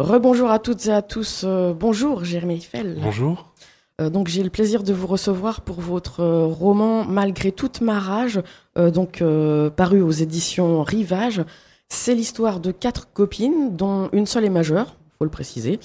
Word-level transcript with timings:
Rebonjour 0.00 0.50
à 0.50 0.58
toutes 0.58 0.86
et 0.86 0.92
à 0.92 1.02
tous. 1.02 1.42
Euh, 1.44 1.74
bonjour 1.74 2.24
Jérémy 2.24 2.54
Eiffel. 2.54 2.98
Bonjour. 3.02 3.52
Euh, 4.00 4.08
donc 4.08 4.28
j'ai 4.28 4.42
le 4.42 4.48
plaisir 4.48 4.82
de 4.82 4.94
vous 4.94 5.06
recevoir 5.06 5.60
pour 5.60 5.78
votre 5.82 6.20
euh, 6.20 6.46
roman 6.46 7.04
Malgré 7.04 7.52
toute 7.52 7.82
ma 7.82 7.98
rage, 7.98 8.40
donc 8.76 9.22
paru 9.76 10.00
aux 10.00 10.10
éditions 10.10 10.82
Rivage. 10.82 11.44
C'est 11.90 12.14
l'histoire 12.14 12.60
de 12.60 12.70
quatre 12.70 13.12
copines, 13.12 13.76
dont 13.76 14.08
une 14.12 14.24
seule 14.24 14.46
est 14.46 14.50
majeure, 14.50 14.96
faut 15.18 15.24
le 15.24 15.30
préciser, 15.30 15.80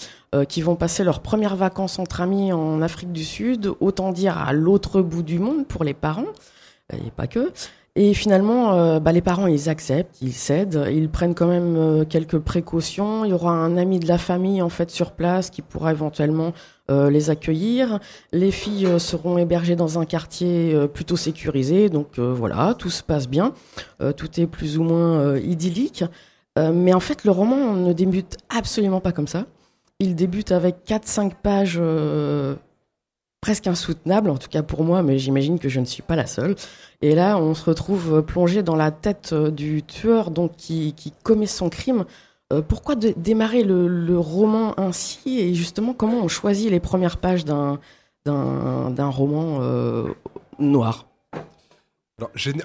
qui 0.47 0.61
vont 0.61 0.75
passer 0.75 1.03
leurs 1.03 1.19
premières 1.19 1.55
vacances 1.55 1.99
entre 1.99 2.21
amis 2.21 2.53
en 2.53 2.81
Afrique 2.81 3.11
du 3.11 3.25
Sud, 3.25 3.71
autant 3.81 4.11
dire 4.13 4.37
à 4.37 4.53
l'autre 4.53 5.01
bout 5.01 5.23
du 5.23 5.39
monde 5.39 5.67
pour 5.67 5.83
les 5.83 5.95
parents, 5.95 6.27
et 6.93 7.11
pas 7.11 7.27
que. 7.27 7.51
Et 7.97 8.13
finalement, 8.13 8.99
bah, 8.99 9.13
les 9.13 9.21
parents, 9.21 9.47
ils 9.47 9.69
acceptent, 9.69 10.21
ils 10.21 10.33
cèdent, 10.33 10.85
ils 10.91 11.09
prennent 11.09 11.33
quand 11.33 11.47
même 11.47 12.05
quelques 12.05 12.39
précautions. 12.39 13.23
Il 13.23 13.29
y 13.29 13.33
aura 13.33 13.51
un 13.51 13.77
ami 13.77 13.99
de 13.99 14.07
la 14.07 14.17
famille 14.17 14.61
en 14.61 14.67
fait 14.67 14.91
sur 14.91 15.13
place 15.13 15.49
qui 15.49 15.61
pourra 15.61 15.91
éventuellement 15.91 16.51
euh, 16.91 17.09
les 17.09 17.31
accueillir. 17.31 17.99
Les 18.31 18.51
filles 18.51 18.85
euh, 18.85 18.99
seront 18.99 19.39
hébergées 19.39 19.75
dans 19.75 19.97
un 19.97 20.05
quartier 20.05 20.71
euh, 20.75 20.85
plutôt 20.85 21.17
sécurisé, 21.17 21.89
donc 21.89 22.19
voilà, 22.19 22.75
tout 22.77 22.91
se 22.91 23.01
passe 23.01 23.27
bien, 23.27 23.53
tout 24.15 24.39
est 24.39 24.45
plus 24.45 24.77
ou 24.77 24.83
moins 24.83 25.37
idyllique. 25.37 26.03
mais 26.57 26.93
en 26.93 26.99
fait, 26.99 27.23
le 27.23 27.31
roman 27.31 27.73
ne 27.73 27.93
débute 27.93 28.37
absolument 28.49 29.01
pas 29.01 29.11
comme 29.11 29.27
ça. 29.27 29.45
Il 29.99 30.15
débute 30.15 30.51
avec 30.51 30.85
4-5 30.87 31.31
pages 31.41 31.81
presque 33.45 33.67
insoutenables, 33.67 34.31
en 34.31 34.37
tout 34.37 34.49
cas 34.49 34.63
pour 34.63 34.83
moi, 34.83 35.03
mais 35.03 35.19
j'imagine 35.19 35.59
que 35.59 35.69
je 35.69 35.79
ne 35.79 35.85
suis 35.85 36.01
pas 36.01 36.15
la 36.15 36.25
seule. 36.25 36.55
Et 37.03 37.13
là, 37.13 37.37
on 37.37 37.53
se 37.53 37.63
retrouve 37.63 38.23
plongé 38.23 38.63
dans 38.63 38.75
la 38.75 38.89
tête 38.89 39.35
du 39.35 39.83
tueur 39.83 40.31
donc 40.31 40.55
qui, 40.57 40.93
qui 40.93 41.13
commet 41.23 41.45
son 41.45 41.69
crime 41.69 42.05
euh, 42.53 42.61
pourquoi 42.61 42.95
démarrer 42.95 43.63
le, 43.63 44.17
roman 44.19 44.79
ainsi? 44.79 45.39
Et 45.39 45.55
justement 45.55 45.93
comment 45.93 46.19
on 46.19 46.27
choisit 46.27 46.69
les 46.69 46.79
premières 46.79 47.17
pages 47.17 47.43
d'un 47.43 47.79
roman 48.97 49.59
euh, 49.61 50.07
noir? 50.59 51.07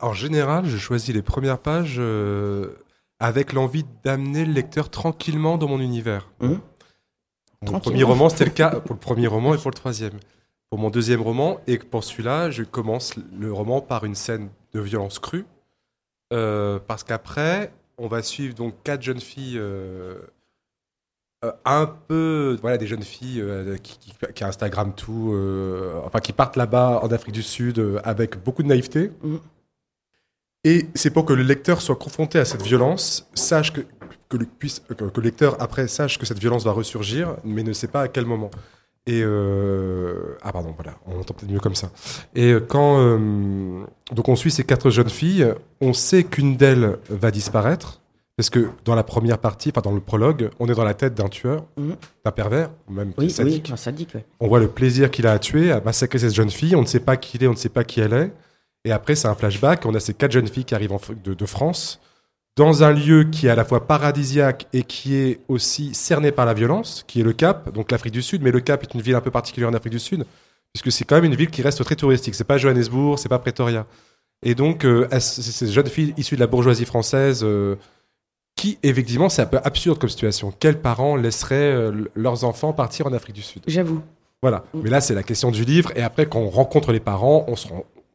En 0.02 0.12
général, 0.12 0.66
je 0.66 0.76
choisis 0.76 1.14
les 1.14 1.22
premières 1.22 1.58
pages 1.58 1.96
euh, 1.98 2.74
avec 3.18 3.52
l'envie 3.52 3.84
d'amener 4.04 4.44
le 4.44 4.52
lecteur 4.52 4.90
tranquillement 4.90 5.58
dans 5.58 5.66
mon 5.66 5.80
univers. 5.80 6.28
Mmh. 6.40 6.54
Premier 7.80 8.04
roman, 8.04 8.28
c'était 8.28 8.44
le 8.44 8.50
cas 8.50 8.80
pour 8.80 8.94
le 8.94 9.00
premier 9.00 9.26
roman 9.26 9.54
et 9.54 9.58
pour 9.58 9.70
le 9.70 9.76
troisième. 9.76 10.18
Pour 10.70 10.78
mon 10.78 10.90
deuxième 10.90 11.20
roman 11.20 11.60
et 11.66 11.78
pour 11.78 12.04
celui-là, 12.04 12.50
je 12.50 12.62
commence 12.62 13.16
le 13.38 13.52
roman 13.52 13.80
par 13.80 14.04
une 14.04 14.14
scène 14.14 14.50
de 14.72 14.80
violence 14.80 15.18
crue. 15.18 15.44
parce 16.30 17.04
qu'après, 17.04 17.72
on 18.00 18.08
va 18.08 18.22
suivre 18.22 18.54
donc 18.54 18.74
quatre 18.82 19.02
jeunes 19.02 19.20
filles 19.20 19.58
euh, 19.58 20.14
euh, 21.44 21.52
un 21.64 21.86
peu 21.86 22.56
voilà 22.60 22.78
des 22.78 22.86
jeunes 22.86 23.02
filles 23.02 23.42
euh, 23.42 23.76
qui, 23.76 23.98
qui, 24.34 24.44
Instagram 24.44 24.94
tout 24.94 25.34
enfin 26.04 26.20
qui 26.20 26.32
partent 26.32 26.56
là-bas 26.56 27.00
en 27.02 27.08
Afrique 27.12 27.34
du 27.34 27.42
Sud 27.42 28.00
avec 28.02 28.42
beaucoup 28.42 28.62
de 28.62 28.68
naïveté 28.68 29.12
mm. 29.22 29.36
et 30.64 30.88
c'est 30.94 31.10
pour 31.10 31.26
que 31.26 31.34
le 31.34 31.42
lecteur 31.42 31.82
soit 31.82 31.96
confronté 31.96 32.38
à 32.38 32.44
cette 32.44 32.62
violence 32.62 33.28
sache 33.34 33.72
que 33.72 33.82
que 34.28 34.36
le, 34.36 34.46
puisse, 34.46 34.80
que, 34.80 34.94
le 35.04 35.22
lecteur 35.22 35.60
après 35.60 35.88
sache 35.88 36.16
que 36.16 36.24
cette 36.24 36.38
violence 36.38 36.64
va 36.64 36.72
ressurgir 36.72 37.36
mais 37.44 37.62
ne 37.62 37.72
sait 37.72 37.88
pas 37.88 38.02
à 38.02 38.08
quel 38.08 38.24
moment 38.24 38.50
et 39.06 39.22
ah 40.42 40.52
pardon 40.52 40.74
voilà 40.76 40.96
on 41.06 41.18
entend 41.18 41.34
peut-être 41.34 41.50
mieux 41.50 41.60
comme 41.60 41.74
ça 41.74 41.90
et 42.34 42.54
quand 42.68 43.18
donc 44.12 44.28
on 44.28 44.36
suit 44.36 44.50
ces 44.50 44.62
quatre 44.62 44.90
jeunes 44.90 45.08
filles 45.08 45.46
on 45.80 45.92
sait 45.92 46.22
qu'une 46.24 46.56
d'elles 46.56 46.98
va 47.08 47.30
disparaître 47.30 48.00
parce 48.40 48.48
que 48.48 48.70
dans 48.86 48.94
la 48.94 49.02
première 49.02 49.36
partie, 49.36 49.68
enfin 49.68 49.82
dans 49.82 49.94
le 49.94 50.00
prologue, 50.00 50.48
on 50.58 50.66
est 50.66 50.74
dans 50.74 50.82
la 50.82 50.94
tête 50.94 51.12
d'un 51.12 51.28
tueur, 51.28 51.66
mhm. 51.76 51.96
d'un 52.24 52.30
pervers, 52.30 52.70
même 52.88 53.12
oui, 53.18 53.28
sadique. 53.28 53.68
Oui, 53.70 53.76
sadique 53.76 54.16
On 54.40 54.48
voit 54.48 54.60
le 54.60 54.68
plaisir 54.68 55.10
qu'il 55.10 55.26
a 55.26 55.32
à 55.32 55.38
tuer, 55.38 55.70
à 55.70 55.82
massacrer 55.82 56.20
cette 56.20 56.32
jeune 56.32 56.48
fille. 56.48 56.74
On 56.74 56.80
ne 56.80 56.86
sait 56.86 57.00
pas 57.00 57.18
qui 57.18 57.36
il 57.36 57.44
est, 57.44 57.46
on 57.48 57.52
ne 57.52 57.56
sait 57.56 57.68
pas 57.68 57.84
qui 57.84 58.00
elle 58.00 58.14
est. 58.14 58.32
Et 58.86 58.92
après, 58.92 59.14
c'est 59.14 59.28
un 59.28 59.34
flashback. 59.34 59.84
On 59.84 59.94
a 59.94 60.00
ces 60.00 60.14
quatre 60.14 60.32
jeunes 60.32 60.48
filles 60.48 60.64
qui 60.64 60.74
arrivent 60.74 60.96
de, 61.22 61.44
France, 61.44 62.00
dans 62.56 62.82
un 62.82 62.92
lieu 62.92 63.24
qui 63.24 63.46
est 63.46 63.50
à 63.50 63.54
la 63.54 63.64
fois 63.64 63.86
paradisiaque 63.86 64.66
et 64.72 64.82
qui 64.82 65.16
est 65.16 65.40
aussi 65.48 65.94
cerné 65.94 66.32
par 66.32 66.46
la 66.46 66.54
violence, 66.54 67.04
qui 67.06 67.20
est 67.20 67.24
le 67.24 67.32
Cap, 67.32 67.72
donc 67.72 67.90
l'Afrique 67.90 68.12
du 68.12 68.22
Sud. 68.22 68.42
Mais 68.42 68.50
le 68.50 68.60
Cap 68.60 68.82
est 68.82 68.94
une 68.94 69.00
ville 69.00 69.14
un 69.14 69.20
peu 69.20 69.30
particulière 69.30 69.70
en 69.70 69.74
Afrique 69.74 69.92
du 69.92 69.98
Sud, 69.98 70.24
puisque 70.72 70.92
c'est 70.92 71.04
quand 71.04 71.16
même 71.16 71.24
une 71.24 71.34
ville 71.34 71.50
qui 71.50 71.62
reste 71.62 71.82
très 71.84 71.96
touristique. 71.96 72.34
C'est 72.34 72.44
pas 72.44 72.58
Johannesburg, 72.58 73.18
c'est 73.18 73.28
pas 73.28 73.38
Pretoria. 73.38 73.86
Et 74.42 74.54
donc, 74.54 74.84
euh, 74.84 75.08
ces 75.18 75.66
jeunes 75.68 75.86
filles 75.86 76.14
issues 76.16 76.34
de 76.34 76.40
la 76.40 76.46
bourgeoisie 76.46 76.84
française. 76.84 77.40
Euh, 77.42 77.76
qui, 78.56 78.78
effectivement, 78.82 79.30
c'est 79.30 79.40
un 79.40 79.46
peu 79.46 79.58
absurde 79.64 79.98
comme 79.98 80.10
situation. 80.10 80.52
Quels 80.58 80.78
parents 80.78 81.16
laisseraient 81.16 81.72
euh, 81.72 82.04
leurs 82.14 82.44
enfants 82.44 82.74
partir 82.74 83.06
en 83.06 83.12
Afrique 83.14 83.36
du 83.36 83.42
Sud? 83.42 83.62
J'avoue. 83.66 84.02
Voilà. 84.42 84.64
Mm. 84.74 84.80
Mais 84.82 84.90
là, 84.90 85.00
c'est 85.00 85.14
la 85.14 85.22
question 85.22 85.50
du 85.50 85.64
livre. 85.64 85.92
Et 85.96 86.02
après, 86.02 86.26
quand 86.26 86.40
on 86.40 86.50
rencontre 86.50 86.92
les 86.92 87.00
parents, 87.00 87.44
on, 87.48 87.56
se 87.56 87.68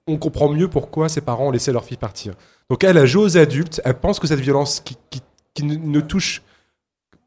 on 0.05 0.17
comprend 0.17 0.49
mieux 0.49 0.67
pourquoi 0.67 1.09
ces 1.09 1.21
parents 1.21 1.47
ont 1.47 1.51
laissé 1.51 1.71
leur 1.71 1.83
fille 1.83 1.97
partir. 1.97 2.33
Donc, 2.69 2.83
elle 2.83 2.97
a 2.97 3.05
joué 3.05 3.23
aux 3.23 3.37
adultes. 3.37 3.81
Elle 3.85 3.95
pense 3.95 4.19
que 4.19 4.27
cette 4.27 4.39
violence 4.39 4.79
qui, 4.79 4.97
qui, 5.53 5.63
ne, 5.63 5.99
touche 6.01 6.41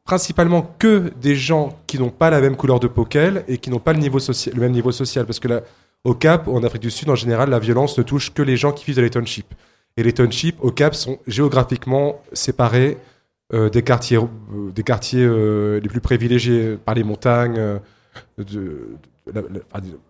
principalement 0.03 0.75
que 0.77 1.11
des 1.21 1.35
gens 1.35 1.79
qui 1.87 1.99
n'ont 1.99 2.09
pas 2.09 2.29
la 2.29 2.41
même 2.41 2.55
couleur 2.55 2.79
de 2.79 2.87
peau 2.87 3.05
qu'elle 3.05 3.43
et 3.47 3.57
qui 3.57 3.69
n'ont 3.69 3.79
pas 3.79 3.93
le, 3.93 3.99
niveau 3.99 4.19
social, 4.19 4.53
le 4.55 4.61
même 4.61 4.71
niveau 4.71 4.91
social. 4.91 5.25
Parce 5.25 5.39
que 5.39 5.47
là, 5.47 5.61
au 6.03 6.13
Cap, 6.13 6.47
en 6.47 6.63
Afrique 6.63 6.81
du 6.81 6.91
Sud, 6.91 7.09
en 7.09 7.15
général, 7.15 7.49
la 7.49 7.59
violence 7.59 7.97
ne 7.97 8.03
touche 8.03 8.33
que 8.33 8.41
les 8.41 8.57
gens 8.57 8.71
qui 8.71 8.85
vivent 8.85 8.95
dans 8.95 9.01
les 9.01 9.09
townships. 9.09 9.53
Et 9.97 10.03
les 10.03 10.13
townships, 10.13 10.57
au 10.61 10.71
Cap, 10.71 10.95
sont 10.95 11.19
géographiquement 11.27 12.21
séparés 12.33 12.97
euh, 13.53 13.69
des 13.69 13.81
quartiers, 13.81 14.17
euh, 14.17 14.71
des 14.71 14.83
quartiers 14.83 15.23
euh, 15.23 15.79
les 15.79 15.89
plus 15.89 16.01
privilégiés 16.01 16.77
par 16.83 16.95
les 16.95 17.03
montagnes. 17.03 17.79
De, 18.37 18.97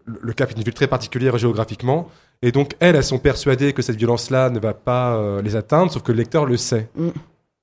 le 0.06 0.34
Cap 0.34 0.52
est 0.52 0.56
une 0.56 0.64
ville 0.64 0.74
très 0.74 0.88
particulière 0.88 1.38
géographiquement. 1.38 2.10
Et 2.42 2.52
donc, 2.52 2.74
elles, 2.80 2.96
elles 2.96 3.04
sont 3.04 3.20
persuadées 3.20 3.74
que 3.74 3.82
cette 3.82 3.98
violence-là 3.98 4.50
ne 4.50 4.60
va 4.60 4.74
pas 4.74 5.42
les 5.42 5.56
atteindre, 5.56 5.92
sauf 5.92 6.04
que 6.04 6.12
le 6.12 6.20
lecteur 6.20 6.46
le 6.46 6.58
sait. 6.58 6.90
Mm. 6.96 7.10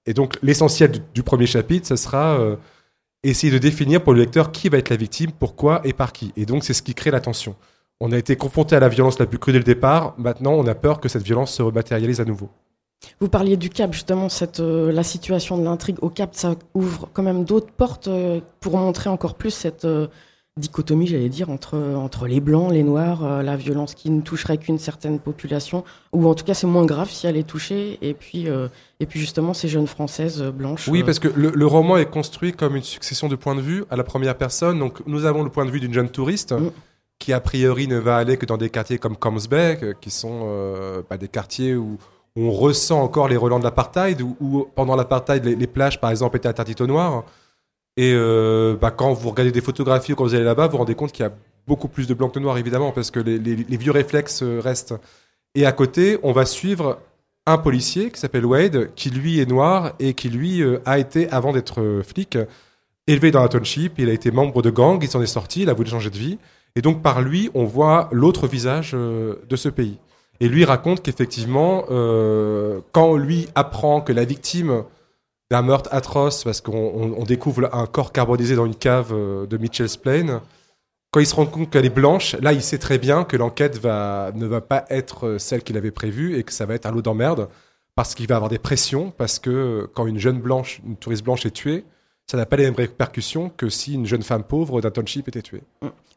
Et 0.07 0.15
donc, 0.15 0.37
l'essentiel 0.43 0.93
du, 1.15 1.23
premier 1.23 1.47
chapitre, 1.47 1.87
ce 1.87 1.97
sera 1.97 2.39
essayer 3.23 3.53
de 3.53 3.59
définir 3.59 4.03
pour 4.03 4.13
le 4.13 4.21
lecteur 4.21 4.53
qui 4.53 4.69
va 4.69 4.79
être 4.79 4.91
la 4.91 4.97
victime, 4.97 5.33
pourquoi 5.33 5.81
et 5.85 5.93
par 5.93 6.13
qui. 6.13 6.33
Et 6.37 6.47
donc, 6.47 6.65
c'est 6.65 6.75
ce 6.75 6.83
qui 6.83 6.95
crée 6.95 7.11
la 7.11 7.21
tension. 7.21 7.57
On 8.01 8.13
a 8.13 8.19
été 8.19 8.37
confronté 8.37 8.77
à 8.77 8.81
la 8.81 8.89
violence 8.89 9.19
la 9.19 9.27
plus 9.27 9.39
crue 9.39 9.53
dès 9.53 9.59
le 9.59 9.65
départ. 9.65 10.15
Maintenant, 10.19 10.53
on 10.53 10.67
a 10.67 10.75
peur 10.75 11.01
que 11.01 11.09
cette 11.09 11.23
violence 11.23 11.53
se 11.53 11.63
rematérialise 11.63 12.21
à 12.21 12.25
nouveau. 12.25 12.51
Vous 13.21 13.29
parliez 13.29 13.57
du 13.57 13.71
Cap, 13.71 13.93
justement, 13.93 14.29
cette, 14.29 14.61
euh, 14.61 14.93
la 14.93 15.03
situation 15.03 15.57
de 15.59 15.65
l'intrigue 15.65 15.97
au 16.03 16.11
Cap, 16.11 16.31
ça 16.35 16.55
ouvre 16.75 17.09
quand 17.13 17.23
même 17.23 17.45
d'autres 17.45 17.73
portes 17.73 18.09
euh, 18.09 18.41
pour 18.61 18.77
montrer 18.77 19.09
encore 19.09 19.35
plus 19.35 19.51
cette 19.51 19.85
euh, 19.85 20.09
dichotomie, 20.59 21.07
j'allais 21.07 21.29
dire, 21.29 21.51
entre, 21.51 21.77
entre 21.77 22.27
les 22.27 22.41
Blancs, 22.41 22.73
les 22.73 22.83
Noirs, 22.83 23.43
la 23.43 23.57
violence 23.57 23.95
qui 23.95 24.11
ne 24.11 24.23
toucherait 24.23 24.57
qu'une 24.57 24.79
certaine 24.79 25.19
population, 25.19 25.85
ou 26.13 26.27
en 26.27 26.35
tout 26.35 26.45
cas 26.45 26.55
c'est 26.55 26.67
moins 26.67 26.87
grave 26.87 27.11
si 27.11 27.27
elle 27.27 27.37
est 27.37 27.47
touchée, 27.47 27.99
et 28.01 28.15
puis, 28.15 28.47
et 28.99 29.07
puis 29.07 29.21
justement 29.21 29.53
ces 29.53 29.69
jeunes 29.69 29.87
Françaises 29.87 30.43
blanches. 30.43 30.89
Oui, 30.89 31.03
parce 31.03 31.19
que 31.19 31.29
le, 31.29 31.67
roman 31.67 31.99
est 31.99 32.11
construit 32.11 32.53
comme 32.53 32.75
une 32.75 32.83
succession 32.83 33.29
de 33.29 33.37
points 33.37 33.55
de 33.55 33.61
vue 33.61 33.85
à 33.91 33.97
la 33.97 34.05
première 34.05 34.37
personne, 34.39 34.79
donc 34.79 35.07
nous 35.07 35.27
avons 35.27 35.43
le 35.43 35.51
point 35.51 35.67
de 35.67 35.71
vue 35.71 35.81
d'une 35.81 35.93
jeune 35.93 36.09
touriste. 36.09 36.53
Mm. 36.53 36.71
qui 37.19 37.33
a 37.33 37.41
priori 37.41 37.89
ne 37.89 37.99
va 37.99 38.17
aller 38.17 38.37
que 38.37 38.45
dans 38.45 38.59
des 38.59 38.69
quartiers 38.69 38.99
comme 38.99 39.17
Comsbeck, 39.17 40.01
qui 40.01 40.11
sont 40.11 40.47
pas 41.09 41.19
des 41.19 41.29
quartiers 41.29 41.75
où, 41.75 41.99
on 42.37 42.51
ressent 42.51 43.01
encore 43.01 43.29
les 43.29 43.37
relents 43.37 43.59
de 43.59 43.65
l'apartheid, 43.65 44.21
où, 44.21 44.67
pendant 44.75 44.95
l'apartheid, 44.95 45.43
les, 45.45 45.67
plages, 45.67 45.99
par 46.01 46.11
exemple, 46.11 46.37
étaient 46.37 46.49
interdites 46.49 46.83
aux 46.83 46.87
Noirs. 46.87 47.25
Et 47.97 48.13
euh, 48.15 48.77
bah, 48.77 48.91
quand 48.91 49.13
vous 49.15 49.31
regardez 49.31 49.53
des 49.53 49.61
photographies 49.61 50.13
ou 50.13 50.17
quand 50.17 50.25
vous 50.25 50.35
allez 50.35 50.45
là-bas, 50.45 50.67
vous 50.67 50.73
vous 50.73 50.79
rendez 50.79 50.95
compte 50.95 51.13
qu'il 51.13 51.25
y 51.25 51.29
a 51.29 51.33
beaucoup 51.67 51.89
plus 51.89 52.07
de 52.07 52.15
blancs 52.15 52.33
que 52.33 52.39
de 52.39 52.45
noirs, 52.45 52.59
évidemment, 52.59 52.93
parce 52.93 53.11
que 53.11 53.21
les, 53.21 53.77
vieux 53.77 53.93
réflexes 53.93 54.43
euh, 54.43 54.61
restent. 54.61 54.95
Et 55.55 55.65
à 55.65 55.73
côté, 55.73 56.19
on 56.23 56.33
va 56.33 56.45
suivre 56.45 56.99
un 57.47 57.59
policier 57.59 58.11
qui 58.11 58.21
s'appelle 58.21 58.45
Wade, 58.45 58.91
qui 58.95 59.11
lui 59.11 59.41
est 59.41 59.49
noir 59.49 59.95
et 59.99 60.13
qui 60.13 60.29
lui 60.29 60.63
euh, 60.63 60.79
a 60.85 60.99
été, 60.99 61.29
avant 61.31 61.53
d'être 61.53 62.03
flic, 62.07 62.37
élevé 63.07 63.31
dans 63.31 63.41
la 63.41 63.49
township. 63.49 63.99
Il 63.99 64.11
a 64.11 64.13
été 64.13 64.31
membre 64.31 64.61
de 64.61 64.71
gang, 64.71 65.03
il 65.03 65.09
s'en 65.09 65.23
est 65.23 65.27
sorti, 65.27 65.63
il 65.63 65.71
a 65.71 65.73
voulu 65.73 65.89
changer 65.89 66.11
de 66.11 66.19
vie. 66.19 66.39
Et 66.75 66.83
donc 66.83 67.03
par 67.03 67.23
lui, 67.23 67.51
on 67.55 67.65
voit 67.65 68.11
l'autre 68.13 68.47
visage 68.47 68.93
de 68.93 69.57
ce 69.57 69.71
pays. 69.71 69.97
Et 70.41 70.49
lui 70.49 70.67
raconte 70.67 71.03
qu'effectivement, 71.03 71.85
quand 72.93 73.17
lui 73.17 73.49
apprend 73.55 74.03
que 74.03 74.13
la 74.13 74.27
victime 74.27 74.85
d'un 75.51 75.63
meurtre 75.63 75.89
atroce, 75.93 76.45
parce 76.45 76.61
qu'on 76.61 77.25
découvre 77.25 77.73
un 77.73 77.87
corps 77.87 78.13
carbonisé 78.13 78.57
dans 78.57 78.67
une 78.67 78.75
cave 78.75 79.13
euh, 79.13 79.47
de 79.47 79.57
Mitchell's 79.57 79.97
Plain, 79.97 80.43
quand 81.13 81.21
il 81.21 81.27
se 81.27 81.35
rend 81.35 81.47
compte 81.47 81.71
qu'elle 81.71 81.87
est 81.87 81.91
blanche, 81.91 82.35
là, 82.41 82.53
il 82.53 82.63
sait 82.63 82.79
très 82.79 82.99
bien 82.99 83.25
que 83.25 83.37
l'enquête 83.37 83.79
va, 83.79 84.33
ne 84.35 84.47
va 84.47 84.61
pas 84.61 84.85
être 84.91 85.39
celle 85.39 85.63
qu'il 85.63 85.77
avait 85.77 85.91
prévue 85.91 86.37
et 86.37 86.43
que 86.43 86.53
ça 86.53 86.67
va 86.67 86.75
être 86.75 86.87
un 86.87 86.91
lot 86.91 87.01
d'emmerde 87.01 87.49
parce 87.95 88.15
qu'il 88.15 88.27
va 88.27 88.37
avoir 88.37 88.51
des 88.51 88.59
pressions, 88.59 89.11
parce 89.17 89.39
que 89.39 89.89
quand 89.95 90.07
une 90.07 90.19
jeune 90.19 90.39
blanche, 90.39 90.83
une 90.87 90.97
touriste 90.97 91.25
blanche 91.25 91.47
est 91.47 91.51
tuée, 91.51 91.85
ça 92.31 92.37
n'a 92.37 92.45
pas 92.45 92.57
les 92.57 92.65
mêmes 92.65 92.75
répercussions 92.75 93.51
que 93.57 93.71
si 93.71 93.95
une 93.95 94.05
jeune 94.05 94.23
femme 94.23 94.45
pauvre 94.45 94.81
d'un 94.81 94.91
township 94.91 95.29
était 95.29 95.43
tuée. 95.43 95.63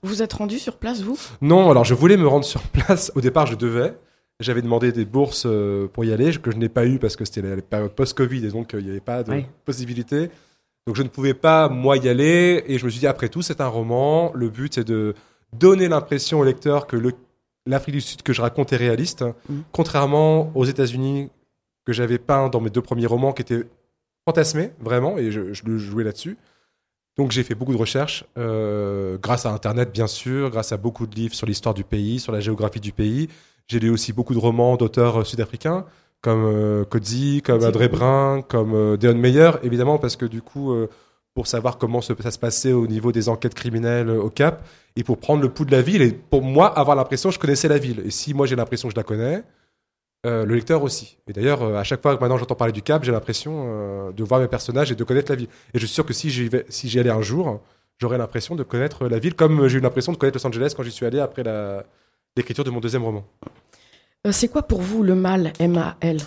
Vous 0.04 0.22
êtes 0.22 0.34
rendu 0.34 0.60
sur 0.60 0.76
place, 0.76 1.02
vous? 1.02 1.18
Non, 1.42 1.72
alors 1.72 1.86
je 1.86 1.94
voulais 1.94 2.18
me 2.18 2.28
rendre 2.28 2.46
sur 2.46 2.62
place. 2.62 3.12
Au 3.16 3.22
départ, 3.22 3.46
je 3.46 3.56
devais. 3.56 3.94
J'avais 4.40 4.62
demandé 4.62 4.92
des 4.92 5.06
bourses 5.06 5.44
euh, 5.46 5.88
pour 5.88 6.06
y 6.06 6.14
aller, 6.14 6.32
que 6.38 6.52
je 6.52 6.58
n'ai 6.58 6.70
pas 6.70 6.86
eu 6.86 6.98
parce 6.98 7.16
que 7.16 7.26
c'était 7.26 7.42
la 7.42 7.62
période 7.62 7.92
post-Covid 7.92 8.46
et 8.46 8.50
donc 8.50 8.74
euh, 8.74 8.80
il 8.80 8.86
n'y 8.86 8.92
avait 8.92 9.02
pas 9.02 9.24
de 9.24 9.44
possibilité. 9.66 10.30
Donc 10.88 10.96
je 10.96 11.04
ne 11.04 11.10
pouvais 11.10 11.34
pas, 11.34 11.68
moi, 11.68 11.98
y 11.98 12.08
aller. 12.08 12.64
Et 12.68 12.78
je 12.78 12.86
me 12.86 12.90
suis 12.90 13.02
dit, 13.02 13.08
après 13.08 13.30
tout, 13.30 13.42
c'est 13.42 13.60
un 13.60 13.68
roman. 13.68 14.32
Le 14.34 14.50
but, 14.50 14.74
c'est 14.76 14.86
de 14.86 15.14
donner 15.52 15.90
l'impression 15.90 16.40
au 16.40 16.44
lecteur 16.44 16.88
que 16.88 16.98
l'Afrique 17.66 17.96
du 17.96 18.02
Sud 18.02 18.22
que 18.22 18.32
je 18.32 18.42
raconte 18.42 18.72
est 18.72 18.78
réaliste. 18.78 19.26
Mm. 19.50 19.60
Contrairement 19.72 20.52
aux 20.56 20.66
États-Unis 20.66 21.30
que 21.86 21.92
j'avais 21.92 22.18
peint 22.18 22.50
dans 22.50 22.62
mes 22.62 22.70
deux 22.70 22.82
premiers 22.82 23.08
romans 23.08 23.34
qui 23.34 23.42
étaient 23.42 23.66
fantasmés, 24.26 24.72
vraiment, 24.80 25.18
et 25.18 25.32
je, 25.32 25.54
je 25.54 25.78
jouais 25.78 26.04
là-dessus. 26.04 26.38
Donc 27.18 27.32
j'ai 27.32 27.44
fait 27.44 27.56
beaucoup 27.56 27.74
de 27.74 27.78
recherches, 27.78 28.24
euh, 28.38 29.18
grâce 29.18 29.46
à 29.46 29.52
Internet 29.52 29.92
bien 29.92 30.08
sûr, 30.08 30.50
grâce 30.50 30.72
à 30.72 30.78
beaucoup 30.78 31.06
de 31.06 31.16
livres 31.16 31.36
sur 31.36 31.46
l'histoire 31.46 31.74
du 31.74 31.84
pays, 31.84 32.20
sur 32.20 32.32
la 32.32 32.40
géographie 32.40 32.80
du 32.80 32.94
pays. 32.94 33.28
J'ai 33.70 33.80
lu 33.80 33.90
aussi 33.90 34.12
beaucoup 34.12 34.34
de 34.34 34.40
romans 34.40 34.76
d'auteurs 34.76 35.22
euh, 35.22 35.24
sud-africains, 35.24 35.86
comme 36.22 36.44
euh, 36.46 36.84
comme 37.44 37.64
André 37.64 37.88
Brun, 37.88 38.42
comme 38.42 38.74
euh, 38.74 38.98
Deon 38.98 39.16
Meyer, 39.16 39.52
évidemment, 39.64 39.98
parce 39.98 40.18
que 40.18 40.26
du 40.26 40.42
coup, 40.42 40.74
euh, 40.74 40.90
pour 41.34 41.48
savoir 41.48 41.78
comment 41.78 42.02
ça 42.02 42.16
se 42.32 42.40
passait 42.40 42.74
au 42.74 42.88
niveau 42.88 43.12
des 43.12 43.30
enquêtes 43.30 43.54
criminelles 43.54 44.10
au 44.10 44.30
Cap, 44.30 44.68
et 44.98 45.04
pour 45.04 45.18
prendre 45.18 45.42
le 45.42 45.50
pouls 45.50 45.66
de 45.66 45.72
la 45.72 45.82
ville, 45.82 46.02
et 46.02 46.12
pour 46.12 46.42
moi 46.42 46.68
avoir 46.78 46.98
l'impression 46.98 47.30
que 47.30 47.36
je 47.36 47.40
connaissais 47.40 47.70
la 47.70 47.78
ville. 47.78 48.02
Et 48.06 48.12
si 48.12 48.34
moi 48.34 48.46
j'ai 48.46 48.58
l'impression 48.58 48.90
que 48.90 48.94
je 48.94 49.00
la 49.00 49.04
connais, 49.04 49.44
euh, 50.26 50.46
le 50.46 50.56
lecteur 50.56 50.84
aussi. 50.84 51.18
Et 51.28 51.34
d'ailleurs, 51.34 51.62
euh, 51.62 51.76
à 51.78 51.86
chaque 51.86 52.02
fois 52.02 52.14
que 52.18 52.20
maintenant 52.22 52.38
j'entends 52.38 52.56
parler 52.56 52.74
du 52.74 52.82
Cap, 52.82 53.06
j'ai 53.06 53.12
l'impression 53.14 53.64
euh, 53.68 54.12
de 54.12 54.22
voir 54.26 54.42
mes 54.42 54.50
personnages 54.50 54.92
et 54.92 54.96
de 54.96 55.04
connaître 55.06 55.32
la 55.32 55.38
ville. 55.38 55.48
Et 55.74 55.80
je 55.80 55.86
suis 55.86 55.94
sûr 55.94 56.06
que 56.06 56.12
si 56.12 56.30
j'y 56.30 56.50
vais, 56.50 56.66
si 56.68 56.90
j'y 56.90 57.00
allais 57.00 57.10
un 57.10 57.22
jour, 57.22 57.62
j'aurais 58.00 58.18
l'impression 58.18 58.56
de 58.56 58.64
connaître 58.64 59.08
la 59.08 59.18
ville, 59.18 59.34
comme 59.34 59.70
j'ai 59.70 59.78
eu 59.78 59.82
l'impression 59.82 60.12
de 60.12 60.18
connaître 60.18 60.38
Los 60.38 60.46
Angeles 60.46 60.74
quand 60.76 60.84
j'y 60.84 60.92
suis 60.92 61.06
allé 61.06 61.20
après 61.20 61.44
la... 61.44 61.86
l'écriture 62.36 62.64
de 62.64 62.70
mon 62.70 62.80
deuxième 62.80 63.04
roman. 63.04 63.26
c'est 64.32 64.48
quoi 64.48 64.64
pour 64.64 64.82
vous 64.82 65.04
le 65.04 65.16
mal, 65.16 65.54
M-A-L 65.60 66.20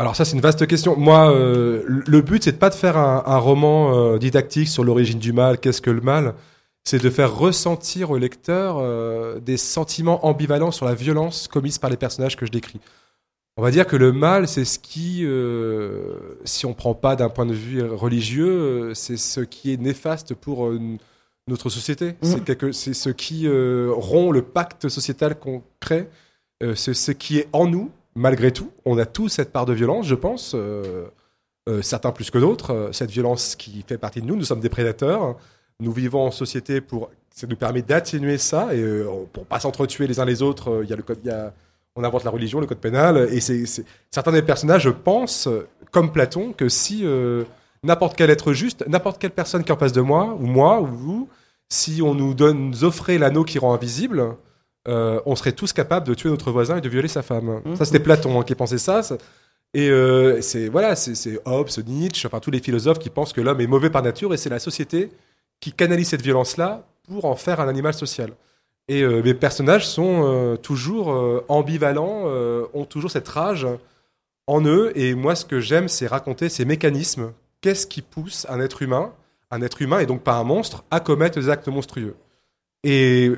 alors 0.00 0.14
ça 0.14 0.24
c'est 0.24 0.36
une 0.36 0.40
vaste 0.40 0.64
question. 0.68 0.96
Moi, 0.96 1.34
le 1.34 2.20
but 2.20 2.44
c'est 2.44 2.52
de 2.52 2.56
pas 2.56 2.70
de 2.70 2.76
faire 2.76 2.96
un, 2.96 3.24
un 3.26 3.38
roman 3.38 4.16
didactique 4.16 4.68
sur 4.68 4.84
l'origine 4.84 5.18
du 5.18 5.32
mal, 5.32 5.58
qu'est-ce 5.58 5.82
que 5.82 5.90
le 5.90 6.00
mal? 6.00 6.34
C'est 6.88 7.02
de 7.02 7.10
faire 7.10 7.36
ressentir 7.36 8.10
au 8.10 8.16
lecteur 8.16 8.78
euh, 8.78 9.40
des 9.40 9.58
sentiments 9.58 10.24
ambivalents 10.24 10.70
sur 10.70 10.86
la 10.86 10.94
violence 10.94 11.46
commise 11.46 11.76
par 11.76 11.90
les 11.90 11.98
personnages 11.98 12.34
que 12.34 12.46
je 12.46 12.50
décris. 12.50 12.80
On 13.58 13.62
va 13.62 13.70
dire 13.70 13.86
que 13.86 13.96
le 13.96 14.10
mal, 14.10 14.48
c'est 14.48 14.64
ce 14.64 14.78
qui, 14.78 15.20
euh, 15.22 16.14
si 16.46 16.64
on 16.64 16.72
prend 16.72 16.94
pas 16.94 17.14
d'un 17.14 17.28
point 17.28 17.44
de 17.44 17.52
vue 17.52 17.82
religieux, 17.82 18.48
euh, 18.48 18.94
c'est 18.94 19.18
ce 19.18 19.40
qui 19.42 19.70
est 19.74 19.76
néfaste 19.76 20.32
pour 20.32 20.72
notre 21.48 21.70
société. 21.70 22.16
Mmh. 22.22 22.72
C'est 22.72 22.94
ce 22.94 23.10
qui 23.10 23.48
rompt 23.48 24.32
le 24.32 24.42
pacte 24.42 24.88
sociétal 24.88 25.38
qu'on 25.38 25.62
crée. 25.80 26.08
c'est 26.74 26.94
ce 26.94 27.12
qui 27.12 27.38
est 27.38 27.48
en 27.52 27.66
nous, 27.66 27.90
malgré 28.14 28.52
tout. 28.52 28.70
On 28.84 28.98
a 28.98 29.06
tous 29.06 29.28
cette 29.28 29.52
part 29.52 29.66
de 29.66 29.72
violence, 29.72 30.06
je 30.06 30.14
pense. 30.14 30.54
certains 31.82 32.12
plus 32.12 32.30
que 32.30 32.38
d'autres. 32.38 32.90
cette 32.92 33.10
violence 33.10 33.56
qui 33.56 33.84
fait 33.86 33.98
partie 33.98 34.20
de 34.20 34.26
nous. 34.26 34.36
Nous 34.36 34.44
sommes 34.44 34.60
des 34.60 34.68
prédateurs 34.68 35.36
nous 35.80 35.92
vivons 35.92 36.22
en 36.26 36.30
société 36.30 36.80
pour, 36.80 37.10
ça 37.30 37.46
nous 37.46 37.56
permet 37.56 37.82
d'atténuer 37.82 38.38
ça 38.38 38.74
et 38.74 38.80
euh, 38.80 39.06
pour 39.32 39.46
pas 39.46 39.60
s'entretuer 39.60 40.06
les 40.06 40.18
uns 40.18 40.24
les 40.24 40.42
autres. 40.42 40.70
Euh, 40.70 40.84
il 40.84 40.90
y 40.90 40.92
a 40.92 40.96
le 40.96 41.02
code, 41.02 41.18
y 41.24 41.30
a, 41.30 41.52
on 41.94 42.02
invente 42.04 42.24
la 42.24 42.30
religion, 42.30 42.60
le 42.60 42.66
code 42.66 42.78
pénal 42.78 43.28
et 43.30 43.40
c'est, 43.40 43.64
certains 44.10 44.32
des 44.32 44.42
personnages 44.42 44.90
pensent, 44.90 45.48
comme 45.92 46.12
Platon, 46.12 46.52
que 46.52 46.68
si 46.68 47.02
euh, 47.04 47.44
n'importe 47.82 48.16
quel 48.16 48.30
être 48.30 48.52
juste, 48.52 48.84
n'importe 48.88 49.20
quelle 49.20 49.30
personne 49.30 49.64
qui 49.64 49.70
est 49.70 49.74
en 49.74 49.78
face 49.78 49.92
de 49.92 50.00
moi 50.00 50.36
ou 50.40 50.46
moi 50.46 50.80
ou 50.80 50.86
vous, 50.86 51.28
si 51.68 52.00
on 52.02 52.14
nous 52.14 52.34
donne, 52.34 52.70
nous 52.70 52.84
offrait 52.84 53.18
l'anneau 53.18 53.44
qui 53.44 53.58
rend 53.58 53.74
invisible, 53.74 54.36
on 54.86 55.36
serait 55.36 55.52
tous 55.52 55.74
capables 55.74 56.06
de 56.06 56.14
tuer 56.14 56.30
notre 56.30 56.50
voisin 56.50 56.78
et 56.78 56.80
de 56.80 56.88
violer 56.88 57.08
sa 57.08 57.20
femme. 57.20 57.60
Mmh. 57.62 57.76
Ça, 57.76 57.84
c'était 57.84 58.00
Platon 58.00 58.40
hein, 58.40 58.42
qui 58.42 58.54
pensait 58.54 58.78
ça. 58.78 59.02
Et 59.74 59.90
c'est 60.40 60.68
voilà, 60.68 60.96
c'est 60.96 61.38
Hobbes, 61.44 61.68
Nietzsche, 61.86 62.26
enfin 62.26 62.40
tous 62.40 62.50
les 62.50 62.60
philosophes 62.60 62.98
qui 62.98 63.10
pensent 63.10 63.34
que 63.34 63.42
l'homme 63.42 63.60
est 63.60 63.66
mauvais 63.66 63.90
par 63.90 64.02
nature 64.02 64.32
et 64.32 64.38
c'est 64.38 64.48
la 64.48 64.60
société 64.60 65.10
qui 65.60 65.72
canalise 65.72 66.08
cette 66.08 66.22
violence-là 66.22 66.86
pour 67.08 67.24
en 67.24 67.36
faire 67.36 67.60
un 67.60 67.68
animal 67.68 67.94
social. 67.94 68.30
Et 68.88 69.02
euh, 69.02 69.22
mes 69.22 69.34
personnages 69.34 69.86
sont 69.86 70.24
euh, 70.24 70.56
toujours 70.56 71.12
euh, 71.12 71.44
ambivalents, 71.48 72.24
ont 72.74 72.84
toujours 72.84 73.10
cette 73.10 73.28
rage 73.28 73.66
en 74.46 74.64
eux. 74.64 74.92
Et 74.94 75.14
moi, 75.14 75.34
ce 75.34 75.44
que 75.44 75.60
j'aime, 75.60 75.88
c'est 75.88 76.06
raconter 76.06 76.48
ces 76.48 76.64
mécanismes. 76.64 77.32
Qu'est-ce 77.60 77.86
qui 77.86 78.02
pousse 78.02 78.46
un 78.48 78.60
être 78.60 78.82
humain, 78.82 79.12
un 79.50 79.62
être 79.62 79.82
humain 79.82 79.98
et 79.98 80.06
donc 80.06 80.22
pas 80.22 80.34
un 80.34 80.44
monstre, 80.44 80.84
à 80.90 81.00
commettre 81.00 81.38
des 81.38 81.48
actes 81.48 81.68
monstrueux 81.68 82.16
Et 82.84 83.32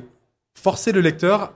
forcer 0.55 0.93
le 0.93 1.01
lecteur 1.01 1.55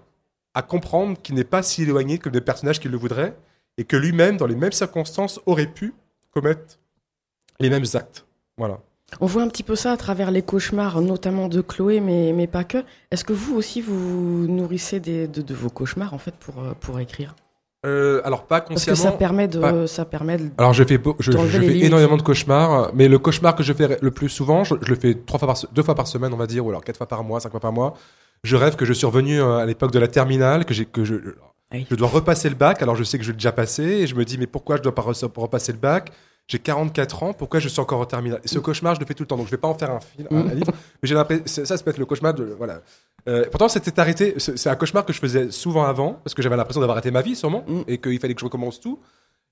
à 0.55 0.63
comprendre 0.63 1.21
qu'il 1.21 1.35
n'est 1.35 1.45
pas 1.45 1.63
si 1.63 1.83
éloigné 1.83 2.19
que 2.19 2.29
des 2.29 2.41
personnages 2.41 2.81
qu'il 2.81 2.93
le 2.93 2.97
voudraient 2.97 3.37
et 3.77 3.85
que 3.85 3.97
lui-même, 3.97 4.37
dans 4.37 4.47
les 4.47 4.55
mêmes 4.55 4.73
circonstances, 4.73 5.41
aurait 5.47 5.67
pu 5.67 5.95
commettre 6.31 6.79
les 7.61 7.71
mêmes 7.71 7.85
actes. 7.95 8.25
Voilà. 8.57 8.81
On 9.21 9.27
voit 9.27 9.43
un 9.43 9.49
petit 9.49 9.63
peu 9.63 9.77
ça 9.77 9.93
à 9.93 9.97
travers 9.97 10.31
les 10.31 10.43
cauchemars, 10.43 11.01
notamment 11.01 11.49
de 11.49 11.61
Chloé, 11.61 12.01
mais, 12.01 12.33
mais 12.33 12.47
pas 12.47 12.65
que. 12.65 12.85
Est-ce 13.11 13.25
que 13.25 13.33
vous 13.33 13.55
aussi, 13.55 13.81
vous 13.81 14.47
nourrissez 14.49 15.01
des, 15.01 15.29
de, 15.29 15.55
vos 15.55 15.71
cauchemars, 15.71 16.15
en 16.15 16.19
fait, 16.19 16.35
pour, 16.35 16.63
euh, 16.63 16.73
pour 16.81 16.99
écrire? 17.01 17.35
Euh, 17.85 18.23
alors 18.25 18.47
pas 18.47 18.61
consciemment. 18.61 18.97
Parce 18.97 19.01
que 19.01 19.11
ça 19.11 19.13
permet 19.13 19.47
de, 19.47 19.87
ça 19.87 20.05
permet 20.05 20.39
de 20.39 20.51
Alors 20.57 20.73
je 20.73 20.85
fais, 20.85 20.99
je, 21.19 21.33
fais 21.33 21.79
énormément 21.81 22.17
de 22.17 22.23
cauchemars, 22.23 22.91
mais 22.95 23.09
le 23.09 23.19
cauchemar 23.19 23.55
que 23.55 23.63
je 23.63 23.73
fais 23.73 23.99
le 24.01 24.11
plus 24.11 24.29
souvent, 24.29 24.65
je, 24.65 24.75
le 24.75 24.95
fais 24.95 25.15
trois 25.15 25.39
fois 25.39 25.49
par, 25.49 25.57
deux 25.73 25.83
fois 25.83 25.95
par 25.95 26.07
semaine, 26.07 26.33
on 26.33 26.37
va 26.39 26.47
dire, 26.47 26.65
ou 26.65 26.71
alors 26.71 26.83
quatre 26.83 26.97
fois 26.97 27.09
par 27.09 27.23
mois, 27.25 27.41
cinq 27.41 27.51
fois 27.51 27.61
par 27.61 27.73
mois. 27.73 27.95
Je 28.43 28.57
rêve 28.57 28.77
que 28.77 28.85
je 28.85 28.93
suis 28.93 29.07
revenu 29.07 29.41
euh, 29.41 29.59
à 29.59 29.67
l'époque 29.67 29.91
de 29.91 29.99
la 29.99 30.09
terminale, 30.09 30.65
que 30.65 30.73
j'ai, 30.73 30.87
que 30.87 31.05
je, 31.05 31.15
je 31.73 31.95
dois 31.95 32.09
repasser 32.09 32.49
le 32.49 32.55
bac. 32.55 32.81
Alors 32.83 32.97
je 32.97 33.05
sais 33.05 33.19
que 33.19 33.25
je 33.25 33.31
l'ai 33.31 33.37
déjà 33.37 33.53
passé, 33.53 33.83
et 33.83 34.07
je 34.07 34.15
me 34.15 34.25
dis 34.25 34.39
mais 34.39 34.47
pourquoi 34.47 34.77
je 34.77 34.83
dois 34.83 34.95
pas 34.95 35.03
repasser 35.03 35.73
le 35.73 35.79
bac? 35.79 36.11
J'ai 36.47 36.59
44 36.59 37.23
ans, 37.23 37.33
pourquoi 37.33 37.61
je 37.61 37.69
suis 37.69 37.81
encore 37.81 38.01
en 38.01 38.05
terminale? 38.05 38.41
Et 38.45 38.49
ce 38.49 38.59
mm. 38.59 38.63
cauchemar, 38.63 38.95
je 38.95 39.01
le 39.01 39.07
fais 39.07 39.15
tout 39.15 39.23
le 39.23 39.27
temps, 39.27 39.37
donc 39.37 39.47
je 39.47 39.51
vais 39.51 39.57
pas 39.57 39.69
en 39.69 39.75
faire 39.75 39.91
un, 39.91 40.01
film, 40.01 40.29
un, 40.31 40.43
mm. 40.43 40.51
livre, 40.55 40.73
mais 40.73 41.09
j'ai 41.09 41.15
l'impression, 41.15 41.45
ça, 41.47 41.65
ça 41.65 41.83
peut 41.83 41.91
être 41.91 41.99
le 41.99 42.07
cauchemar 42.07 42.35
de, 42.35 42.45
voilà. 42.45 42.83
Euh, 43.27 43.47
pourtant, 43.51 43.69
c'était 43.69 43.99
arrêté, 43.99 44.35
c'est 44.39 44.69
un 44.69 44.77
cauchemar 44.77 45.07
que 45.07 45.13
je 45.13 45.19
faisais 45.19 45.51
souvent 45.51 45.85
avant, 45.85 46.21
parce 46.25 46.35
que 46.35 46.43
j'avais 46.43 46.57
l'impression 46.57 46.81
d'avoir 46.81 46.99
arrêté 46.99 47.11
ma 47.11 47.23
vie, 47.23 47.35
sûrement, 47.35 47.65
mm. 47.67 47.83
et 47.89 47.99
qu'il 47.99 48.19
fallait 48.21 48.35
que 48.35 48.41
je 48.41 48.45
recommence 48.45 48.81
tout. 48.81 48.99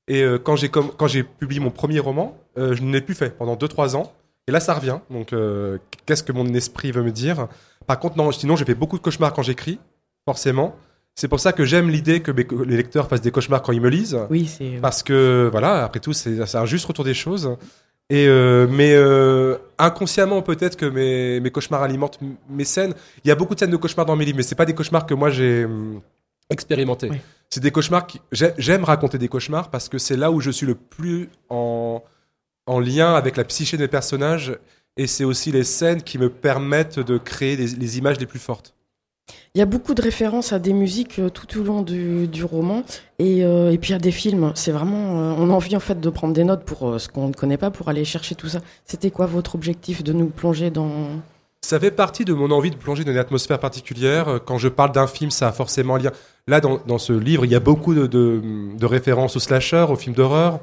Et 0.08 0.22
euh, 0.22 0.38
quand 0.38 0.56
j'ai 0.56 0.68
quand 0.68 1.06
j'ai 1.06 1.22
publié 1.22 1.60
mon 1.60 1.70
premier 1.70 2.00
roman, 2.00 2.36
euh, 2.58 2.74
je 2.74 2.82
ne 2.82 2.92
l'ai 2.92 3.00
plus 3.00 3.14
fait 3.14 3.30
pendant 3.30 3.56
2-3 3.56 3.96
ans. 3.96 4.12
Et 4.48 4.52
là, 4.52 4.58
ça 4.58 4.74
revient. 4.74 4.98
Donc, 5.08 5.32
qu'est-ce 6.04 6.24
que 6.24 6.32
mon 6.32 6.52
esprit 6.52 6.90
veut 6.90 7.04
me 7.04 7.12
dire? 7.12 7.46
Par 7.86 8.00
contre, 8.00 8.16
non, 8.16 8.32
sinon, 8.32 8.56
j'ai 8.56 8.64
fait 8.64 8.74
beaucoup 8.74 8.98
de 8.98 9.02
cauchemars 9.02 9.32
quand 9.32 9.42
j'écris, 9.42 9.78
forcément. 10.24 10.74
C'est 11.14 11.28
pour 11.28 11.40
ça 11.40 11.52
que 11.52 11.64
j'aime 11.64 11.90
l'idée 11.90 12.20
que 12.20 12.30
les 12.30 12.76
lecteurs 12.76 13.08
fassent 13.08 13.20
des 13.20 13.30
cauchemars 13.30 13.62
quand 13.62 13.72
ils 13.72 13.80
me 13.80 13.90
lisent. 13.90 14.18
Oui, 14.30 14.46
c'est. 14.46 14.78
Parce 14.80 15.02
que, 15.02 15.48
voilà, 15.50 15.84
après 15.84 16.00
tout, 16.00 16.12
c'est 16.12 16.54
un 16.54 16.66
juste 16.66 16.86
retour 16.86 17.04
des 17.04 17.14
choses. 17.14 17.56
Et 18.10 18.26
euh, 18.26 18.66
mais 18.68 18.92
euh, 18.94 19.56
inconsciemment 19.78 20.42
peut-être 20.42 20.76
que 20.76 20.84
mes, 20.84 21.40
mes, 21.40 21.50
cauchemars 21.50 21.82
alimentent 21.82 22.18
mes 22.50 22.64
scènes. 22.64 22.94
Il 23.24 23.28
y 23.28 23.30
a 23.30 23.34
beaucoup 23.34 23.54
de 23.54 23.60
scènes 23.60 23.70
de 23.70 23.76
cauchemars 23.76 24.04
dans 24.04 24.16
mes 24.16 24.24
livres, 24.24 24.36
mais 24.36 24.42
c'est 24.42 24.54
pas 24.54 24.66
des 24.66 24.74
cauchemars 24.74 25.06
que 25.06 25.14
moi 25.14 25.30
j'ai 25.30 25.64
hum, 25.64 26.02
expérimenté. 26.50 27.10
C'est 27.48 27.62
des 27.62 27.70
cauchemars 27.70 28.06
qui 28.06 28.20
j'aime 28.32 28.84
raconter 28.84 29.16
des 29.16 29.28
cauchemars 29.28 29.70
parce 29.70 29.88
que 29.88 29.96
c'est 29.96 30.16
là 30.16 30.30
où 30.30 30.40
je 30.40 30.50
suis 30.50 30.66
le 30.66 30.74
plus 30.74 31.30
en 31.48 32.02
en 32.66 32.80
lien 32.80 33.14
avec 33.14 33.36
la 33.36 33.44
psyché 33.44 33.76
des 33.76 33.88
personnages 33.88 34.58
et 34.96 35.06
c'est 35.06 35.24
aussi 35.24 35.50
les 35.50 35.64
scènes 35.64 36.02
qui 36.02 36.18
me 36.18 36.28
permettent 36.28 37.00
de 37.00 37.16
créer 37.16 37.56
les 37.56 37.98
images 37.98 38.20
les 38.20 38.26
plus 38.26 38.38
fortes. 38.38 38.74
Il 39.54 39.58
y 39.58 39.62
a 39.62 39.66
beaucoup 39.66 39.92
de 39.92 40.00
références 40.00 40.54
à 40.54 40.58
des 40.58 40.72
musiques 40.72 41.18
euh, 41.18 41.28
tout 41.28 41.60
au 41.60 41.62
long 41.62 41.82
du, 41.82 42.42
roman 42.42 42.84
et, 43.18 43.44
euh, 43.44 43.70
et, 43.70 43.76
puis 43.76 43.92
à 43.92 43.98
des 43.98 44.10
films. 44.10 44.50
C'est 44.54 44.72
vraiment, 44.72 45.20
euh, 45.20 45.34
on 45.36 45.50
a 45.50 45.52
envie 45.52 45.76
en 45.76 45.80
fait 45.80 46.00
de 46.00 46.08
prendre 46.08 46.32
des 46.32 46.42
notes 46.42 46.64
pour 46.64 46.98
ce 46.98 47.06
qu'on 47.10 47.28
ne 47.28 47.34
connaît 47.34 47.58
pas, 47.58 47.70
pour 47.70 47.90
aller 47.90 48.06
chercher 48.06 48.34
tout 48.34 48.48
ça. 48.48 48.60
C'était 48.86 49.10
quoi 49.10 49.26
votre 49.26 49.54
objectif 49.54 50.02
de 50.02 50.14
nous 50.14 50.28
plonger 50.28 50.70
dans 50.70 51.20
Ça 51.60 51.78
fait 51.78 51.90
partie 51.90 52.24
de 52.24 52.32
mon 52.32 52.50
envie 52.50 52.70
de 52.70 52.76
plonger 52.76 53.04
dans 53.04 53.12
une 53.12 53.18
atmosphère 53.18 53.58
particulière. 53.58 54.40
Quand 54.46 54.56
je 54.56 54.68
parle 54.68 54.92
d'un 54.92 55.06
film, 55.06 55.30
ça 55.30 55.48
a 55.48 55.52
forcément 55.52 55.98
lien. 55.98 56.12
Là, 56.46 56.62
dans, 56.62 56.98
ce 56.98 57.12
livre, 57.12 57.44
il 57.44 57.50
y 57.50 57.54
a 57.54 57.60
beaucoup 57.60 57.92
de, 57.92 58.86
références 58.86 59.36
au 59.36 59.38
slasher, 59.38 59.84
aux 59.86 59.96
films 59.96 60.14
d'horreur, 60.14 60.60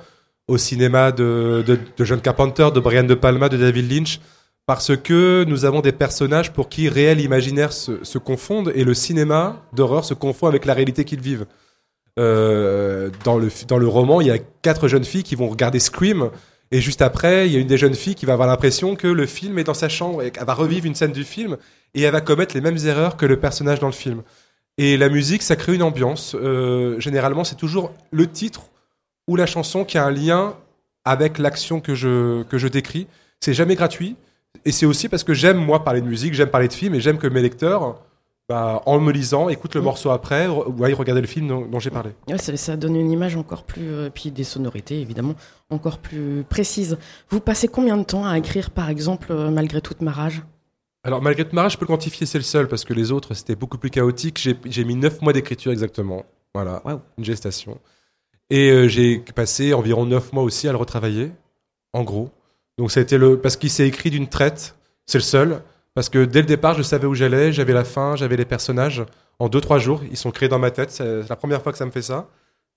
au 0.47 0.57
cinéma 0.57 1.11
de, 1.11 1.63
de 1.63 2.05
John 2.05 2.21
Carpenter, 2.21 2.69
de 2.73 2.79
Brian 2.79 3.03
De 3.03 3.13
Palma, 3.13 3.49
de 3.49 3.57
David 3.57 3.91
Lynch 3.91 4.19
parce 4.69 4.95
que 4.95 5.45
nous 5.47 5.65
avons 5.65 5.81
des 5.81 5.91
personnages 5.91 6.53
pour 6.53 6.69
qui 6.69 6.89
réel 6.89 7.19
et 7.19 7.23
imaginaire 7.23 7.73
se, 7.73 8.17
confondent 8.19 8.71
et 8.75 8.83
le 8.83 8.93
cinéma 8.93 9.63
d'horreur 9.73 10.05
se 10.05 10.13
confond 10.13 10.45
avec 10.45 10.65
la 10.65 10.75
réalité 10.75 11.05
qu'ils 11.05 11.21
vivent. 11.21 11.47
Euh, 12.19 13.09
dans, 13.23 13.39
le, 13.39 13.49
dans 13.67 13.79
le 13.79 13.87
roman, 13.87 14.21
il 14.21 14.27
y 14.27 14.29
a 14.29 14.37
quatre 14.37 14.87
jeunes 14.87 15.05
filles 15.05 15.23
qui 15.23 15.33
vont 15.33 15.47
regarder 15.47 15.79
Scream 15.79 16.29
et 16.69 16.81
juste 16.81 17.01
après, 17.01 17.47
il 17.47 17.53
y 17.53 17.55
a 17.55 17.59
une 17.59 17.65
des 17.65 17.79
jeunes 17.79 17.95
filles 17.95 18.13
qui 18.13 18.27
va 18.27 18.33
avoir 18.33 18.47
l'impression 18.47 18.95
que 18.95 19.07
le 19.07 19.25
film 19.25 19.57
est 19.57 19.63
dans 19.63 19.73
sa 19.73 19.89
chambre 19.89 20.21
et 20.21 20.29
qu'elle 20.29 20.45
va 20.45 20.53
revivre 20.53 20.85
une 20.85 20.93
scène 20.93 21.13
du 21.13 21.23
film 21.23 21.57
et 21.95 22.03
elle 22.03 22.11
va 22.11 22.21
commettre 22.21 22.53
les 22.53 22.61
mêmes 22.61 22.77
erreurs 22.85 23.17
que 23.17 23.25
le 23.25 23.39
personnage 23.39 23.79
dans 23.79 23.87
le 23.87 23.91
film. 23.91 24.21
Et 24.77 24.97
la 24.97 25.09
musique, 25.09 25.41
ça 25.41 25.55
crée 25.55 25.73
une 25.73 25.81
ambiance. 25.81 26.35
Euh, 26.39 26.99
généralement, 26.99 27.43
c'est 27.43 27.55
toujours 27.55 27.91
le 28.11 28.27
titre 28.27 28.69
ou 29.27 29.35
la 29.35 29.47
chanson 29.47 29.83
qui 29.83 29.97
a 29.97 30.05
un 30.05 30.11
lien 30.11 30.55
avec 31.05 31.39
l'action 31.39 31.79
que 31.79 31.95
je, 31.95 32.43
que 32.43 32.59
je 32.59 32.67
décris. 32.67 33.07
C'est 33.39 33.55
jamais 33.55 33.73
gratuit 33.73 34.15
et 34.65 34.71
c'est 34.71 34.85
aussi 34.85 35.09
parce 35.09 35.23
que 35.23 35.33
j'aime, 35.33 35.57
moi, 35.57 35.83
parler 35.83 36.01
de 36.01 36.07
musique, 36.07 36.33
j'aime 36.33 36.49
parler 36.49 36.67
de 36.67 36.73
films, 36.73 36.95
et 36.95 36.99
j'aime 36.99 37.17
que 37.17 37.27
mes 37.27 37.41
lecteurs 37.41 38.01
bah, 38.49 38.81
en 38.87 38.99
me 38.99 39.11
lisant, 39.11 39.47
écoute 39.47 39.75
le 39.75 39.81
morceau 39.81 40.09
après, 40.09 40.47
ou 40.47 40.83
aille 40.83 40.93
regarder 40.93 41.21
le 41.21 41.27
film 41.27 41.47
dont, 41.47 41.79
j'ai 41.79 41.91
parlé. 41.91 42.11
ça, 42.37 42.57
ça, 42.57 42.75
donne 42.77 42.95
une 42.95 43.11
image 43.11 43.35
encore 43.35 43.63
plus, 43.63 43.93
euh, 43.93 44.09
puis 44.09 44.31
des 44.31 44.43
sonorités 44.43 44.99
évidemment 44.99 45.35
encore 45.69 45.99
plus 45.99 46.43
précises. 46.49 46.97
Vous 47.29 47.39
passez 47.41 47.67
combien 47.67 47.95
de 47.95 48.03
temps 48.03 48.25
à 48.25 48.35
écrire, 48.39 48.71
par 48.71 48.89
exemple, 48.89 49.27
euh, 49.31 49.51
malgré 49.51 49.81
toute 49.81 50.01
ma 50.01 50.11
rage? 50.11 50.41
Alors, 51.03 51.21
malgré 51.21 51.43
toute 51.43 51.53
ma 51.53 51.61
rage, 51.61 51.73
je 51.73 51.77
peux 51.77 51.85
le 51.85 51.93
quantifier, 51.93 52.25
c'est 52.25 52.39
le 52.39 52.43
seul, 52.43 52.67
parce 52.67 52.85
que 52.85 52.93
les 52.93 53.11
autres, 53.11 53.35
c'était 53.35 53.55
beaucoup 53.55 53.77
plus 53.77 53.91
chaotique. 53.91 54.39
J'ai 54.65 54.83
mis 54.83 54.95
9 54.95 55.21
mois 55.21 55.31
d'écriture 55.31 55.71
exactement. 55.71 56.25
Voilà, 56.55 56.81
une 57.19 57.23
gestation. 57.23 57.79
Et 58.49 58.71
euh, 58.71 58.87
j'ai 58.87 59.19
passé 59.19 59.75
environ 59.75 60.07
9 60.07 60.33
mois 60.33 60.41
aussi 60.41 60.67
à 60.67 60.71
le 60.71 60.77
retravailler, 60.79 61.31
en 61.93 62.03
gros. 62.03 62.31
Donc, 62.79 62.91
ça 62.91 63.01
a 63.01 63.03
été 63.03 63.17
le. 63.17 63.37
Parce 63.37 63.57
qu'il 63.57 63.69
s'est 63.69 63.85
écrit 63.85 64.09
d'une 64.09 64.27
traite, 64.27 64.77
c'est 65.05 65.17
le 65.17 65.23
seul. 65.23 65.61
Parce 65.95 66.07
que 66.07 66.23
dès 66.23 66.39
le 66.39 66.47
départ, 66.47 66.75
je 66.75 66.81
savais 66.81 67.07
où 67.07 67.13
j'allais, 67.13 67.51
j'avais 67.51 67.73
la 67.73 67.83
fin, 67.83 68.15
j'avais 68.15 68.37
les 68.37 68.45
personnages. 68.45 69.03
En 69.37 69.49
2-3 69.49 69.79
jours, 69.79 70.01
ils 70.09 70.15
sont 70.15 70.31
créés 70.31 70.47
dans 70.47 70.59
ma 70.59 70.71
tête. 70.71 70.89
C'est 70.89 71.27
la 71.27 71.35
première 71.35 71.61
fois 71.61 71.73
que 71.73 71.77
ça 71.77 71.85
me 71.85 71.91
fait 71.91 72.01
ça. 72.01 72.29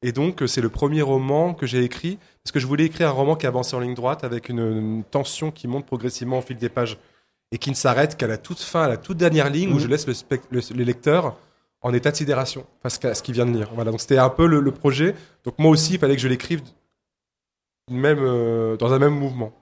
Et 0.03 0.11
donc, 0.11 0.43
c'est 0.49 0.61
le 0.61 0.71
premier 0.71 1.03
roman 1.03 1.55
que 1.55 1.67
j'ai 1.67 1.85
écrit. 1.85 2.19
Parce 2.43 2.51
que 2.51 2.59
je 2.59 2.67
voulais 2.67 2.87
écrire 2.87 3.07
un 3.07 3.13
roman 3.13 3.37
qui 3.37 3.47
avance 3.47 3.73
en 3.75 3.79
ligne 3.79 3.95
droite 3.95 4.25
avec 4.25 4.49
une 4.49 5.05
tension 5.09 5.53
qui 5.53 5.69
monte 5.69 5.87
progressivement 5.87 6.39
au 6.39 6.43
fil 6.43 6.57
des 6.57 6.69
pages 6.69 6.99
et 7.53 7.59
qui 7.59 7.71
ne 7.71 7.77
s'arrête 7.77 8.17
qu'à 8.17 8.27
la 8.27 8.39
toute 8.39 8.59
fin, 8.59 8.83
à 8.83 8.89
la 8.89 8.97
toute 8.97 9.19
dernière 9.19 9.51
ligne 9.51 9.71
où 9.71 9.75
mhm. 9.75 9.81
je 9.81 9.87
laisse 9.87 10.07
le, 10.09 10.83
lecteur 10.83 11.37
en 11.81 11.95
état 11.95 12.11
de 12.11 12.17
sidération 12.17 12.67
face 12.83 12.99
à 13.05 13.15
ce 13.15 13.23
qu'il 13.23 13.35
vient 13.35 13.47
de 13.47 13.53
lire. 13.53 13.71
Voilà, 13.73 13.93
donc 13.93 14.01
c'était 14.01 14.19
un 14.19 14.31
peu 14.31 14.49
le, 14.49 14.73
projet. 14.73 15.15
Donc 15.45 15.57
moi 15.61 15.71
aussi, 15.71 15.95
il 15.95 15.99
fallait 16.01 16.17
que 16.17 16.23
je 16.23 16.29
l'écrive 16.29 16.61
même 17.89 18.19
euh, 18.21 18.77
dans 18.77 18.93
un 18.93 18.99
même 18.99 19.15
mouvement. 19.15 19.53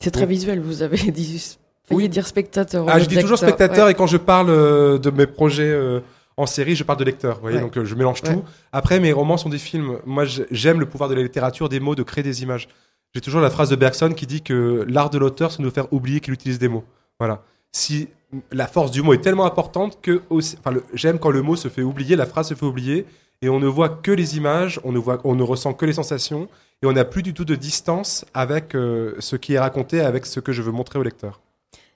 C'est 0.00 0.10
très 0.10 0.26
visuel. 0.26 0.60
Vous 0.60 0.82
avez 0.82 0.96
dit, 1.10 1.56
oui. 1.90 2.08
dire 2.08 2.26
spectateur. 2.26 2.86
Ah, 2.88 2.98
je 2.98 3.06
dis 3.06 3.18
toujours 3.18 3.38
spectateur 3.38 3.88
et 3.88 3.94
quand 3.94 4.06
je 4.06 4.16
parle 4.16 4.50
euh, 4.50 4.98
de 4.98 5.10
mes 5.10 5.26
projets 5.26 5.70
euh, 5.70 6.00
en 6.36 6.46
série, 6.46 6.76
je 6.76 6.84
parle 6.84 6.98
de 6.98 7.04
lecteur. 7.04 7.36
Vous 7.36 7.42
voyez, 7.42 7.60
donc 7.60 7.82
je 7.82 7.94
mélange 7.94 8.22
tout. 8.22 8.44
Après, 8.72 9.00
mes 9.00 9.12
romans 9.12 9.36
sont 9.36 9.48
des 9.48 9.58
films. 9.58 9.98
Moi, 10.06 10.24
j'aime 10.50 10.80
le 10.80 10.86
pouvoir 10.86 11.08
de 11.10 11.14
la 11.14 11.22
littérature, 11.22 11.68
des 11.68 11.80
mots, 11.80 11.94
de 11.94 12.02
créer 12.02 12.22
des 12.22 12.42
images. 12.42 12.68
J'ai 13.14 13.20
toujours 13.20 13.40
la 13.40 13.50
phrase 13.50 13.70
de 13.70 13.76
Bergson 13.76 14.10
qui 14.10 14.26
dit 14.26 14.42
que 14.42 14.84
l'art 14.88 15.10
de 15.10 15.18
l'auteur, 15.18 15.50
c'est 15.50 15.58
de 15.58 15.62
nous 15.62 15.70
faire 15.70 15.92
oublier 15.92 16.20
qu'il 16.20 16.34
utilise 16.34 16.58
des 16.58 16.68
mots. 16.68 16.84
Voilà. 17.18 17.42
Si 17.72 18.08
la 18.52 18.66
force 18.66 18.90
du 18.90 19.02
mot 19.02 19.14
est 19.14 19.22
tellement 19.22 19.46
importante 19.46 19.98
que 20.02 20.22
enfin, 20.30 20.72
j'aime 20.92 21.18
quand 21.18 21.30
le 21.30 21.42
mot 21.42 21.56
se 21.56 21.68
fait 21.68 21.82
oublier, 21.82 22.16
la 22.16 22.26
phrase 22.26 22.48
se 22.48 22.54
fait 22.54 22.66
oublier, 22.66 23.06
et 23.42 23.48
on 23.48 23.60
ne 23.60 23.66
voit 23.66 23.88
que 23.88 24.10
les 24.10 24.36
images, 24.36 24.80
on 24.84 24.92
ne, 24.92 24.98
voit, 24.98 25.20
on 25.24 25.34
ne 25.34 25.42
ressent 25.42 25.72
que 25.74 25.86
les 25.86 25.92
sensations, 25.92 26.48
et 26.82 26.86
on 26.86 26.92
n'a 26.92 27.04
plus 27.04 27.22
du 27.22 27.34
tout 27.34 27.44
de 27.44 27.54
distance 27.54 28.24
avec 28.34 28.74
euh, 28.74 29.14
ce 29.18 29.36
qui 29.36 29.54
est 29.54 29.58
raconté, 29.58 30.00
avec 30.00 30.26
ce 30.26 30.40
que 30.40 30.52
je 30.52 30.62
veux 30.62 30.72
montrer 30.72 30.98
au 30.98 31.02
lecteur. 31.02 31.40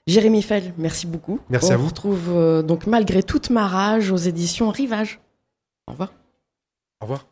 Jérémy 0.05 0.41
Fell, 0.41 0.73
merci 0.77 1.07
beaucoup. 1.07 1.39
Merci 1.49 1.71
à 1.71 1.77
vous. 1.77 1.85
On 1.85 1.87
retrouve 1.87 2.29
euh, 2.31 2.61
donc 2.61 2.87
malgré 2.87 3.23
toute 3.23 3.49
ma 3.49 3.67
rage 3.67 4.11
aux 4.11 4.17
éditions 4.17 4.69
Rivage. 4.69 5.19
Au 5.87 5.91
revoir. 5.91 6.13
Au 6.99 7.05
revoir. 7.05 7.25